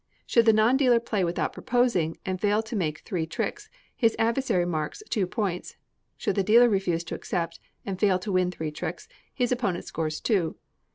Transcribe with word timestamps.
Should 0.25 0.47
the 0.47 0.51
non 0.51 0.77
dealer 0.77 0.99
play 0.99 1.23
without 1.23 1.53
proposing, 1.53 2.17
and 2.25 2.41
fail 2.41 2.63
to 2.63 2.75
make 2.75 3.01
three 3.01 3.27
tricks, 3.27 3.69
his 3.95 4.15
adversary 4.17 4.65
marks 4.65 5.03
two 5.11 5.27
points; 5.27 5.77
should 6.17 6.33
the 6.33 6.43
dealer 6.43 6.67
refuse 6.69 7.03
to 7.03 7.13
accept 7.13 7.59
and 7.85 7.99
fail 7.99 8.17
to 8.17 8.31
win 8.31 8.49
three 8.49 8.71
tricks, 8.71 9.07
his 9.31 9.51
opponent 9.51 9.85
scores 9.85 10.19
two. 10.19 10.55